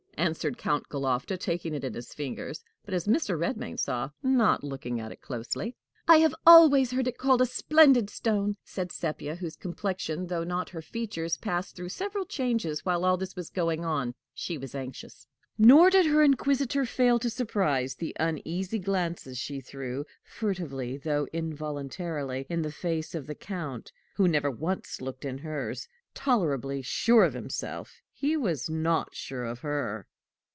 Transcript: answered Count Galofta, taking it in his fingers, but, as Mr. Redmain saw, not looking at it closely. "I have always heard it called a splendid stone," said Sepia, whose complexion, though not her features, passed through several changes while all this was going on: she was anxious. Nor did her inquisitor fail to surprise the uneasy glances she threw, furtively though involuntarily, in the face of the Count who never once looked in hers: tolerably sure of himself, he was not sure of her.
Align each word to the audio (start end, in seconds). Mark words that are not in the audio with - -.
answered 0.17 0.55
Count 0.55 0.87
Galofta, 0.87 1.35
taking 1.35 1.73
it 1.73 1.83
in 1.83 1.95
his 1.95 2.13
fingers, 2.13 2.63
but, 2.85 2.93
as 2.93 3.07
Mr. 3.07 3.35
Redmain 3.35 3.79
saw, 3.79 4.11
not 4.21 4.63
looking 4.63 4.99
at 4.99 5.11
it 5.11 5.19
closely. 5.19 5.75
"I 6.07 6.17
have 6.17 6.35
always 6.45 6.91
heard 6.91 7.07
it 7.07 7.17
called 7.17 7.41
a 7.41 7.47
splendid 7.47 8.07
stone," 8.07 8.57
said 8.63 8.91
Sepia, 8.91 9.37
whose 9.37 9.55
complexion, 9.55 10.27
though 10.27 10.43
not 10.43 10.69
her 10.69 10.81
features, 10.83 11.37
passed 11.37 11.75
through 11.75 11.89
several 11.89 12.25
changes 12.25 12.85
while 12.85 13.03
all 13.03 13.17
this 13.17 13.35
was 13.35 13.49
going 13.49 13.83
on: 13.83 14.13
she 14.31 14.59
was 14.59 14.75
anxious. 14.75 15.25
Nor 15.57 15.89
did 15.89 16.05
her 16.05 16.21
inquisitor 16.21 16.85
fail 16.85 17.17
to 17.17 17.29
surprise 17.31 17.95
the 17.95 18.15
uneasy 18.19 18.77
glances 18.77 19.39
she 19.39 19.59
threw, 19.59 20.05
furtively 20.23 20.97
though 20.97 21.27
involuntarily, 21.33 22.45
in 22.47 22.61
the 22.61 22.71
face 22.71 23.15
of 23.15 23.25
the 23.25 23.33
Count 23.35 23.91
who 24.17 24.27
never 24.27 24.51
once 24.51 25.01
looked 25.01 25.25
in 25.25 25.39
hers: 25.39 25.87
tolerably 26.13 26.83
sure 26.83 27.23
of 27.23 27.33
himself, 27.33 28.03
he 28.13 28.37
was 28.37 28.69
not 28.69 29.15
sure 29.15 29.45
of 29.45 29.61
her. 29.61 30.05